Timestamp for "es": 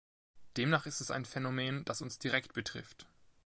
0.99-1.11